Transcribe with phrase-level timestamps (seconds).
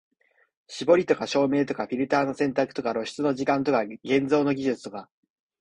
[0.65, 5.11] 絞りとか照明とかフィルターの選択とか露出の時間とか現像の技術とか、